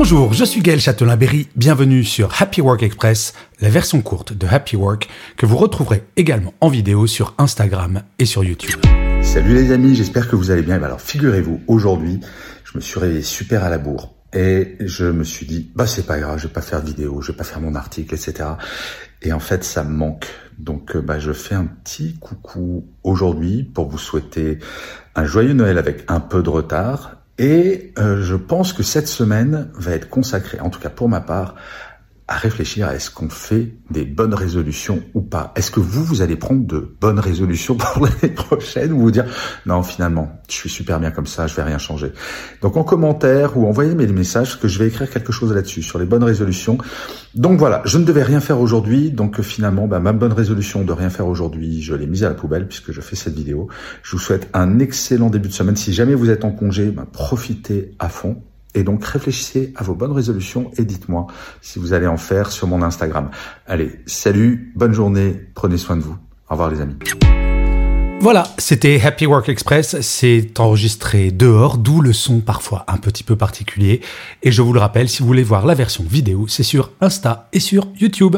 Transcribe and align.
Bonjour, 0.00 0.32
je 0.32 0.44
suis 0.44 0.60
Gaël 0.60 0.78
Châtelain-Berry, 0.78 1.48
bienvenue 1.56 2.04
sur 2.04 2.40
Happy 2.40 2.60
Work 2.60 2.84
Express, 2.84 3.34
la 3.60 3.68
version 3.68 4.00
courte 4.00 4.32
de 4.32 4.46
Happy 4.46 4.76
Work 4.76 5.08
que 5.36 5.44
vous 5.44 5.56
retrouverez 5.56 6.04
également 6.14 6.54
en 6.60 6.68
vidéo 6.68 7.08
sur 7.08 7.34
Instagram 7.36 8.02
et 8.20 8.24
sur 8.24 8.44
YouTube. 8.44 8.80
Salut 9.22 9.54
les 9.54 9.72
amis, 9.72 9.96
j'espère 9.96 10.28
que 10.28 10.36
vous 10.36 10.52
allez 10.52 10.62
bien. 10.62 10.80
Alors 10.80 11.00
figurez-vous, 11.00 11.62
aujourd'hui, 11.66 12.20
je 12.62 12.78
me 12.78 12.80
suis 12.80 13.00
réveillé 13.00 13.22
super 13.22 13.64
à 13.64 13.70
la 13.70 13.78
bourre 13.78 14.14
et 14.32 14.76
je 14.78 15.06
me 15.06 15.24
suis 15.24 15.46
dit, 15.46 15.72
bah 15.74 15.88
c'est 15.88 16.06
pas 16.06 16.20
grave, 16.20 16.38
je 16.38 16.46
vais 16.46 16.52
pas 16.52 16.62
faire 16.62 16.80
de 16.80 16.86
vidéo, 16.86 17.20
je 17.20 17.32
vais 17.32 17.36
pas 17.36 17.42
faire 17.42 17.60
mon 17.60 17.74
article, 17.74 18.14
etc. 18.14 18.50
Et 19.20 19.32
en 19.32 19.40
fait, 19.40 19.64
ça 19.64 19.82
me 19.82 19.90
manque. 19.90 20.28
Donc, 20.58 20.94
euh, 20.94 21.00
bah, 21.00 21.18
je 21.18 21.32
fais 21.32 21.56
un 21.56 21.64
petit 21.64 22.16
coucou 22.20 22.86
aujourd'hui 23.02 23.64
pour 23.64 23.88
vous 23.88 23.98
souhaiter 23.98 24.60
un 25.16 25.24
joyeux 25.24 25.54
Noël 25.54 25.76
avec 25.76 26.04
un 26.06 26.20
peu 26.20 26.44
de 26.44 26.50
retard 26.50 27.17
et 27.38 27.92
euh, 27.98 28.20
je 28.22 28.34
pense 28.34 28.72
que 28.72 28.82
cette 28.82 29.08
semaine 29.08 29.70
va 29.74 29.92
être 29.92 30.08
consacrée, 30.08 30.60
en 30.60 30.70
tout 30.70 30.80
cas 30.80 30.90
pour 30.90 31.08
ma 31.08 31.20
part, 31.20 31.54
à 32.28 32.36
réfléchir 32.36 32.86
à 32.86 32.94
est-ce 32.94 33.10
qu'on 33.10 33.30
fait 33.30 33.72
des 33.90 34.04
bonnes 34.04 34.34
résolutions 34.34 35.02
ou 35.14 35.22
pas. 35.22 35.52
Est-ce 35.56 35.70
que 35.70 35.80
vous, 35.80 36.04
vous 36.04 36.20
allez 36.20 36.36
prendre 36.36 36.66
de 36.66 36.94
bonnes 37.00 37.18
résolutions 37.18 37.74
pour 37.78 38.04
l'année 38.04 38.34
prochaine 38.34 38.92
ou 38.92 39.00
vous 39.00 39.10
dire 39.10 39.24
non, 39.64 39.82
finalement, 39.82 40.40
je 40.48 40.54
suis 40.54 40.68
super 40.68 41.00
bien 41.00 41.10
comme 41.10 41.26
ça, 41.26 41.46
je 41.46 41.56
vais 41.56 41.62
rien 41.62 41.78
changer. 41.78 42.12
Donc 42.60 42.76
en 42.76 42.84
commentaire 42.84 43.56
ou 43.56 43.66
envoyez 43.66 43.94
mes 43.94 44.06
messages 44.06 44.60
que 44.60 44.68
je 44.68 44.78
vais 44.78 44.88
écrire 44.88 45.08
quelque 45.08 45.32
chose 45.32 45.54
là-dessus 45.54 45.82
sur 45.82 45.98
les 45.98 46.04
bonnes 46.04 46.22
résolutions. 46.22 46.76
Donc 47.34 47.58
voilà, 47.58 47.80
je 47.86 47.96
ne 47.96 48.04
devais 48.04 48.22
rien 48.22 48.40
faire 48.40 48.60
aujourd'hui, 48.60 49.10
donc 49.10 49.40
finalement, 49.40 49.86
bah, 49.86 49.98
ma 49.98 50.12
bonne 50.12 50.32
résolution 50.32 50.84
de 50.84 50.92
rien 50.92 51.08
faire 51.08 51.26
aujourd'hui, 51.26 51.80
je 51.80 51.94
l'ai 51.94 52.06
mise 52.06 52.24
à 52.24 52.28
la 52.28 52.34
poubelle 52.34 52.68
puisque 52.68 52.92
je 52.92 53.00
fais 53.00 53.16
cette 53.16 53.34
vidéo. 53.34 53.68
Je 54.02 54.12
vous 54.12 54.18
souhaite 54.18 54.50
un 54.52 54.80
excellent 54.80 55.30
début 55.30 55.48
de 55.48 55.54
semaine. 55.54 55.76
Si 55.76 55.94
jamais 55.94 56.14
vous 56.14 56.28
êtes 56.28 56.44
en 56.44 56.50
congé, 56.50 56.90
bah, 56.90 57.06
profitez 57.10 57.94
à 57.98 58.10
fond. 58.10 58.42
Et 58.78 58.84
donc 58.84 59.04
réfléchissez 59.04 59.72
à 59.74 59.82
vos 59.82 59.94
bonnes 59.94 60.12
résolutions 60.12 60.70
et 60.78 60.84
dites-moi 60.84 61.26
si 61.60 61.80
vous 61.80 61.94
allez 61.94 62.06
en 62.06 62.16
faire 62.16 62.52
sur 62.52 62.68
mon 62.68 62.80
Instagram. 62.80 63.28
Allez, 63.66 63.90
salut, 64.06 64.72
bonne 64.76 64.92
journée, 64.92 65.34
prenez 65.54 65.78
soin 65.78 65.96
de 65.96 66.02
vous. 66.02 66.16
Au 66.48 66.52
revoir 66.52 66.70
les 66.70 66.80
amis. 66.80 66.94
Voilà, 68.20 68.44
c'était 68.56 69.00
Happy 69.00 69.26
Work 69.26 69.48
Express, 69.48 70.00
c'est 70.00 70.60
enregistré 70.60 71.32
dehors, 71.32 71.76
d'où 71.76 72.00
le 72.00 72.12
son 72.12 72.40
parfois 72.40 72.84
un 72.86 72.98
petit 72.98 73.24
peu 73.24 73.34
particulier. 73.34 74.00
Et 74.44 74.52
je 74.52 74.62
vous 74.62 74.72
le 74.72 74.80
rappelle, 74.80 75.08
si 75.08 75.22
vous 75.22 75.26
voulez 75.26 75.42
voir 75.42 75.66
la 75.66 75.74
version 75.74 76.04
vidéo, 76.08 76.46
c'est 76.48 76.62
sur 76.62 76.92
Insta 77.00 77.48
et 77.52 77.60
sur 77.60 77.88
YouTube. 78.00 78.36